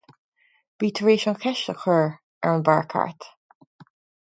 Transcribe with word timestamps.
Bhí 0.83 0.89
tar 0.99 1.09
éis 1.13 1.25
an 1.33 1.37
cheist 1.43 1.69
a 1.75 1.77
chur 1.83 1.99
ar 2.09 2.51
an 2.55 2.67
bhfear 2.71 2.91
ceart. 2.95 3.31